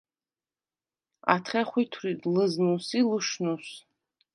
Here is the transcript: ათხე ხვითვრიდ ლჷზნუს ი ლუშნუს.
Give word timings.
ათხე 1.33 1.61
ხვითვრიდ 1.69 2.21
ლჷზნუს 2.33 2.87
ი 2.99 3.01
ლუშნუს. 3.09 3.69